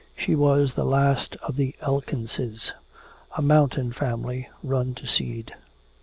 She 0.17 0.33
was 0.33 0.73
the 0.73 0.83
last 0.83 1.35
of 1.43 1.57
"the 1.57 1.75
Elkinses," 1.79 2.71
a 3.37 3.41
mountain 3.43 3.93
family 3.93 4.49
run 4.63 4.95
to 4.95 5.05
seed. 5.05 5.53